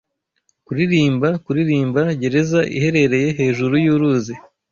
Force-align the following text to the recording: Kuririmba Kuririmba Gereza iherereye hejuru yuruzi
Kuririmba 0.65 1.27
Kuririmba 1.43 2.01
Gereza 2.21 2.59
iherereye 2.77 3.29
hejuru 3.39 3.73
yuruzi 3.85 4.33